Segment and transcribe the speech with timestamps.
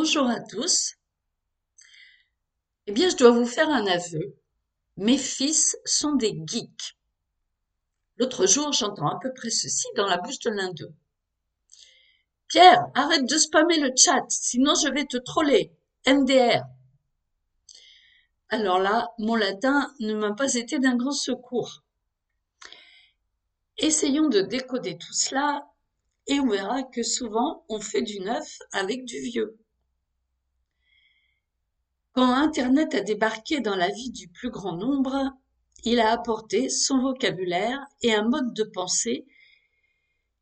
[0.00, 0.94] Bonjour à tous.
[2.86, 4.38] Eh bien, je dois vous faire un aveu.
[4.96, 6.96] Mes fils sont des geeks.
[8.16, 10.94] L'autre jour, j'entends à peu près ceci dans la bouche de l'un d'eux.
[12.46, 15.76] Pierre, arrête de spammer le chat, sinon je vais te troller.
[16.06, 16.62] MDR.
[18.50, 21.82] Alors là, mon latin ne m'a pas été d'un grand secours.
[23.78, 25.66] Essayons de décoder tout cela
[26.28, 29.58] et on verra que souvent on fait du neuf avec du vieux.
[32.18, 35.30] Quand Internet a débarqué dans la vie du plus grand nombre,
[35.84, 39.24] il a apporté son vocabulaire et un mode de pensée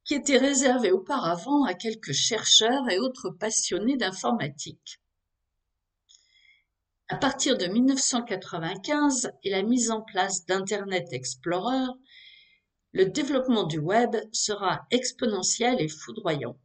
[0.02, 5.02] qui était réservé auparavant à quelques chercheurs et autres passionnés d'informatique.
[7.08, 11.92] À partir de 1995 et la mise en place d'Internet Explorer,
[12.92, 16.58] le développement du web sera exponentiel et foudroyant.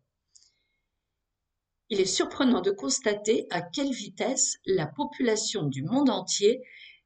[1.94, 6.61] Il est surprenant de constater à quelle vitesse la population du monde entier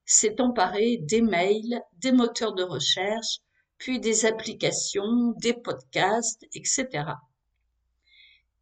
[0.06, 3.40] s'est emparée des mails, des moteurs de recherche,
[3.80, 7.04] puis des applications, des podcasts, etc.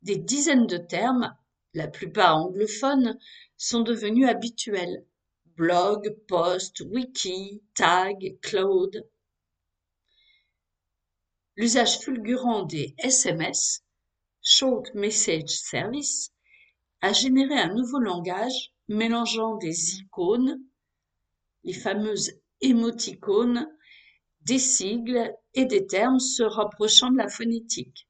[0.02, 1.36] Des dizaines de termes,
[1.74, 3.20] la plupart anglophones,
[3.58, 5.06] sont devenus habituels.
[5.58, 9.06] Blog, post, wiki, tag, cloud.
[11.58, 13.83] L'usage fulgurant des SMS
[14.46, 16.34] Short Message Service
[17.00, 20.62] a généré un nouveau langage mélangeant des icônes,
[21.64, 23.66] les fameuses émoticônes,
[24.42, 28.10] des sigles et des termes se rapprochant de la phonétique.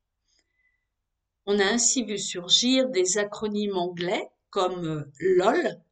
[1.45, 5.84] On a ainsi vu surgir des acronymes anglais comme LOL,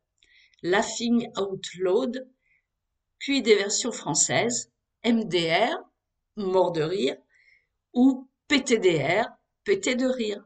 [0.64, 2.28] Laughing Out Loud,
[3.19, 4.72] puis des versions françaises,
[5.06, 5.78] MDR,
[6.36, 7.17] mort de rire,
[7.94, 9.28] ou PTDR,
[9.63, 10.45] péter de rire.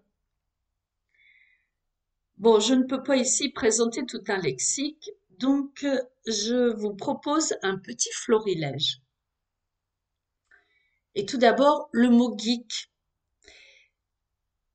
[2.38, 7.56] Bon, je ne peux pas ici présenter tout un lexique, donc euh, je vous propose
[7.62, 9.02] un petit florilège.
[11.16, 12.92] Et tout d'abord, le mot geek.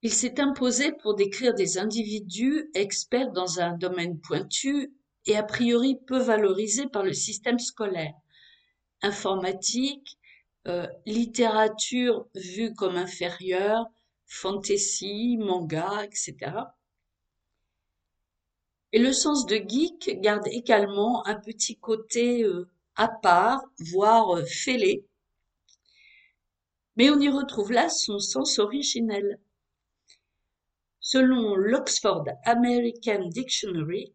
[0.02, 4.94] Il s'est imposé pour décrire des individus experts dans un domaine pointu
[5.26, 8.14] et a priori peu valorisés par le système scolaire.
[9.02, 10.18] Informatique,
[10.66, 13.86] euh, littérature vue comme inférieure,
[14.30, 16.36] fantasy, manga, etc.
[18.92, 24.44] Et le sens de geek garde également un petit côté euh, à part, voire euh,
[24.44, 25.04] fêlé.
[26.96, 29.40] Mais on y retrouve là son sens originel.
[31.00, 34.14] Selon l'Oxford American Dictionary,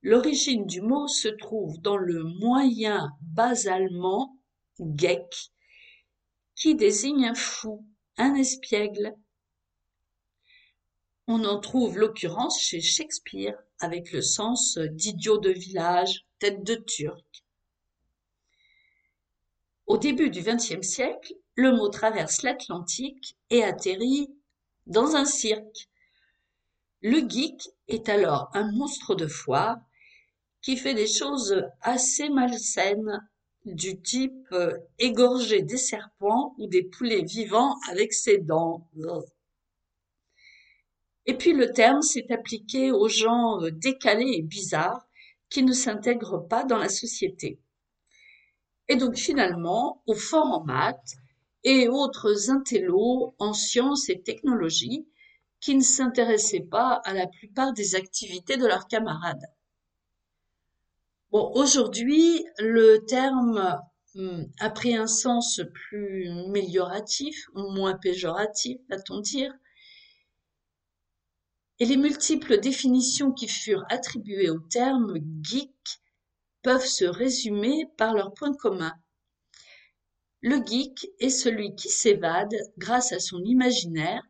[0.00, 4.38] l'origine du mot se trouve dans le moyen bas allemand
[4.96, 5.50] geck,
[6.56, 9.14] qui désigne un fou, un espiègle,
[11.26, 17.44] on en trouve l'occurrence chez Shakespeare avec le sens d'idiot de village, tête de turc.
[19.86, 24.30] Au début du XXe siècle, le mot traverse l'Atlantique et atterrit
[24.86, 25.88] dans un cirque.
[27.02, 29.78] Le geek est alors un monstre de foire
[30.62, 33.28] qui fait des choses assez malsaines
[33.66, 38.88] du type euh, égorger des serpents ou des poulets vivants avec ses dents.
[41.26, 45.06] Et puis le terme s'est appliqué aux gens euh, décalés et bizarres
[45.48, 47.60] qui ne s'intègrent pas dans la société.
[48.88, 51.16] Et donc finalement, aux forts en maths
[51.62, 55.06] et autres intellos en sciences et technologies
[55.60, 59.46] qui ne s'intéressaient pas à la plupart des activités de leurs camarades.
[61.30, 63.80] Bon, aujourd'hui, le terme
[64.14, 69.52] hum, a pris un sens plus amélioratif ou moins péjoratif, va-t-on dire,
[71.84, 76.00] et les multiples définitions qui furent attribuées au terme geek
[76.62, 78.94] peuvent se résumer par leur point commun.
[80.40, 84.22] Le geek est celui qui s'évade grâce à son imaginaire,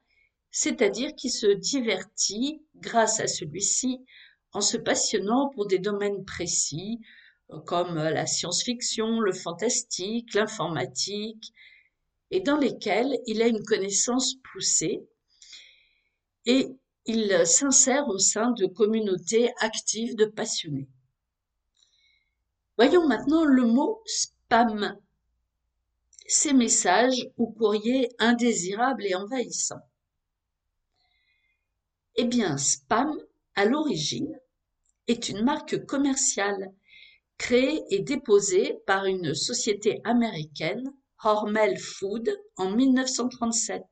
[0.51, 4.05] c'est-à-dire qui se divertit grâce à celui-ci
[4.51, 6.99] en se passionnant pour des domaines précis
[7.67, 11.53] comme la science-fiction, le fantastique, l'informatique,
[12.33, 15.07] et dans lesquels il a une connaissance poussée
[16.47, 20.89] et il s'insère au sein de communautés actives de passionnés.
[22.77, 24.99] Voyons maintenant le mot spam.
[26.27, 29.87] Ces messages ou courriers indésirables et envahissants.
[32.17, 33.13] Eh bien, spam,
[33.55, 34.41] à l'origine,
[35.07, 36.73] est une marque commerciale
[37.37, 43.83] créée et déposée par une société américaine, Hormel Food, en 1937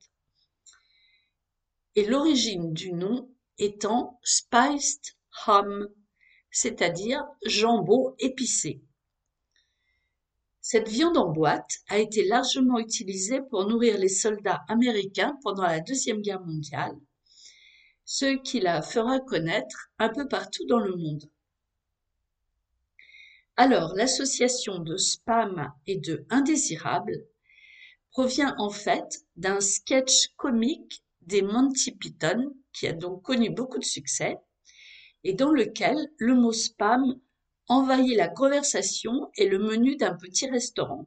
[1.94, 3.28] et l'origine du nom
[3.58, 5.16] étant spiced
[5.46, 5.88] ham,
[6.50, 8.82] c'est-à-dire jambon épicé.
[10.60, 15.80] Cette viande en boîte a été largement utilisée pour nourrir les soldats américains pendant la
[15.80, 16.96] Deuxième Guerre mondiale,
[18.04, 21.24] ce qui la fera connaître un peu partout dans le monde.
[23.56, 27.26] Alors, l'association de spam et de indésirable
[28.10, 33.84] provient en fait d'un sketch comique des Monty Python qui a donc connu beaucoup de
[33.84, 34.38] succès
[35.24, 37.20] et dans lequel le mot spam
[37.69, 41.06] envahit la conversation et le menu d'un petit restaurant.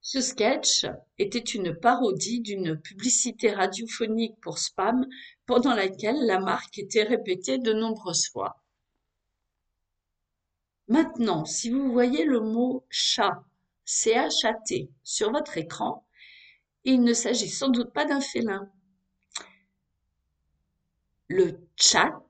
[0.00, 0.86] Ce sketch
[1.18, 5.06] était une parodie d'une publicité radiophonique pour spam
[5.46, 8.60] pendant laquelle la marque était répétée de nombreuses fois.
[10.88, 13.44] Maintenant, si vous voyez le mot chat,
[13.84, 16.04] C-H-A-T, sur votre écran,
[16.84, 18.70] il ne s'agit sans doute pas d'un félin.
[21.28, 22.20] Le chat,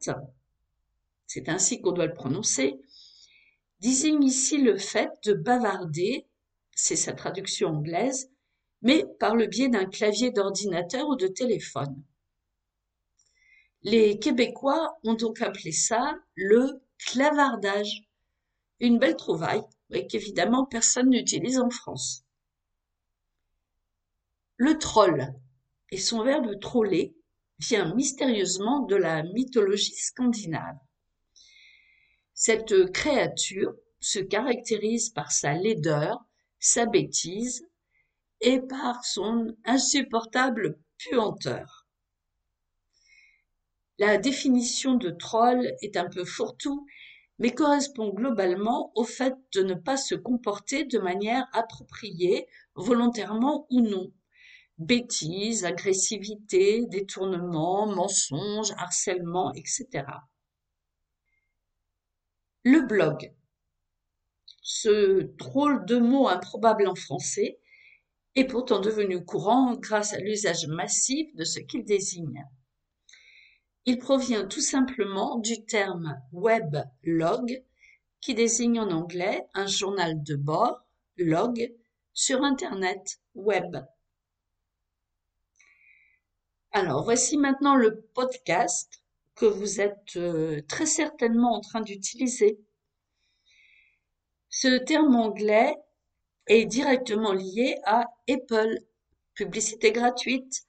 [1.26, 2.80] c'est ainsi qu'on doit le prononcer,
[3.80, 6.26] désigne ici le fait de bavarder,
[6.74, 8.30] c'est sa traduction anglaise,
[8.82, 12.02] mais par le biais d'un clavier d'ordinateur ou de téléphone.
[13.82, 18.08] Les Québécois ont donc appelé ça le clavardage.
[18.78, 22.24] Une belle trouvaille, mais qu'évidemment personne n'utilise en France.
[24.62, 25.26] Le troll
[25.90, 27.16] et son verbe troller
[27.60, 30.76] vient mystérieusement de la mythologie scandinave.
[32.34, 36.26] Cette créature se caractérise par sa laideur,
[36.58, 37.66] sa bêtise
[38.42, 41.86] et par son insupportable puanteur.
[43.98, 46.86] La définition de troll est un peu fourre-tout
[47.38, 53.80] mais correspond globalement au fait de ne pas se comporter de manière appropriée, volontairement ou
[53.80, 54.12] non.
[54.80, 60.06] Bêtises, agressivité, détournement, mensonges, harcèlement, etc.
[62.64, 63.30] Le blog.
[64.62, 67.60] Ce drôle de mot improbable en français
[68.36, 72.46] est pourtant devenu courant grâce à l'usage massif de ce qu'il désigne.
[73.84, 77.62] Il provient tout simplement du terme weblog
[78.22, 80.80] qui désigne en anglais un journal de bord,
[81.18, 81.70] log,
[82.14, 83.76] sur Internet, web.
[86.72, 89.02] Alors, voici maintenant le podcast
[89.34, 92.60] que vous êtes euh, très certainement en train d'utiliser.
[94.50, 95.74] Ce terme anglais
[96.46, 98.78] est directement lié à Apple,
[99.34, 100.62] publicité gratuite,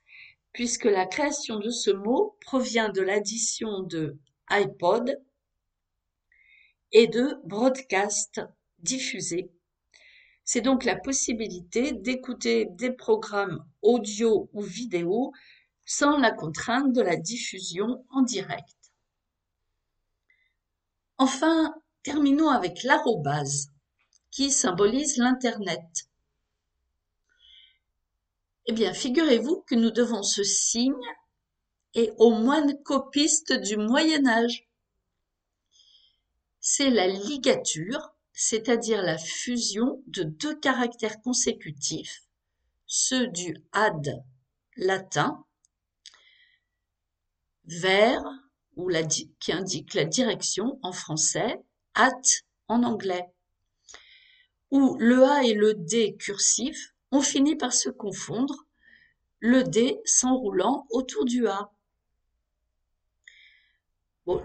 [0.53, 4.18] puisque la création de ce mot provient de l'addition de
[4.50, 5.21] iPod
[6.92, 8.42] et de broadcast,
[8.80, 9.51] diffusé.
[10.44, 15.31] C'est donc la possibilité d'écouter des programmes audio ou vidéo
[15.93, 18.93] sans la contrainte de la diffusion en direct.
[21.17, 23.67] Enfin, terminons avec l'arrobase,
[24.31, 26.07] qui symbolise l'Internet.
[28.67, 30.93] Eh bien, figurez-vous que nous devons ce signe
[31.93, 34.69] et aux moines copistes du Moyen Âge.
[36.61, 42.23] C'est la ligature, c'est-à-dire la fusion de deux caractères consécutifs,
[42.85, 44.23] ceux du ad
[44.77, 45.45] latin,
[47.79, 48.23] vers,
[49.39, 51.60] qui indique la direction en français,
[51.93, 52.12] at
[52.67, 53.25] en anglais,
[54.72, 58.65] où le A et le D cursif on finit par se confondre,
[59.39, 61.72] le D s'enroulant autour du A.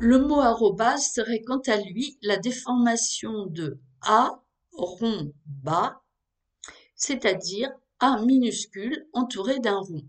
[0.00, 6.02] le mot arrobase serait quant à lui la déformation de A rond bas,
[6.96, 7.70] c'est-à-dire
[8.00, 10.02] A minuscule entouré d'un rond.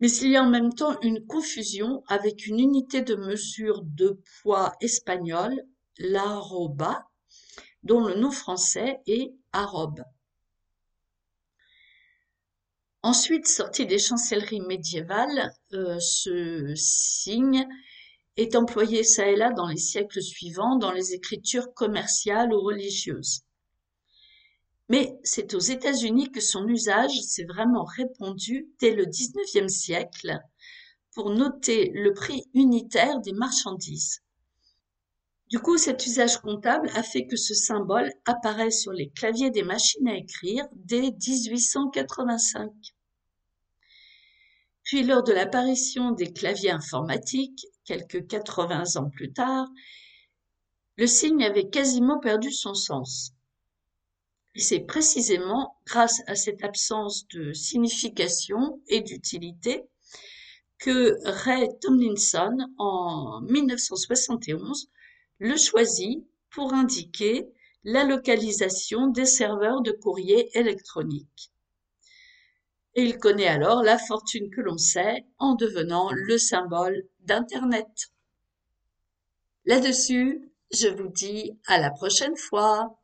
[0.00, 4.20] Mais il y a en même temps une confusion avec une unité de mesure de
[4.40, 5.62] poids espagnole,
[5.98, 7.06] l'arroba,
[7.82, 10.02] dont le nom français est Arobe.
[13.02, 17.66] Ensuite, sorti des chancelleries médiévales, euh, ce signe
[18.36, 23.42] est employé ça et là dans les siècles suivants dans les écritures commerciales ou religieuses.
[24.90, 30.36] Mais c'est aux États-Unis que son usage s'est vraiment répandu dès le XIXe siècle
[31.14, 34.20] pour noter le prix unitaire des marchandises.
[35.48, 39.62] Du coup, cet usage comptable a fait que ce symbole apparaît sur les claviers des
[39.62, 42.72] machines à écrire dès 1885.
[44.82, 49.68] Puis lors de l'apparition des claviers informatiques, quelques 80 ans plus tard,
[50.96, 53.34] le signe avait quasiment perdu son sens.
[54.60, 59.84] Et c'est précisément grâce à cette absence de signification et d'utilité
[60.76, 64.90] que Ray Tomlinson, en 1971,
[65.38, 67.48] le choisit pour indiquer
[67.84, 71.52] la localisation des serveurs de courrier électronique.
[72.94, 78.12] Et il connaît alors la fortune que l'on sait en devenant le symbole d'Internet.
[79.64, 82.99] Là-dessus, je vous dis à la prochaine fois.